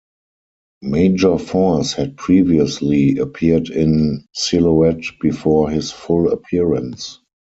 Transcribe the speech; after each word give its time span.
Major 0.81 1.37
Force 1.37 1.93
had 1.93 2.17
previously 2.17 3.19
appeared 3.19 3.69
in 3.69 4.25
silhouette 4.33 5.03
before 5.21 5.69
his 5.69 5.91
full 5.91 6.31
appearance. 6.31 7.19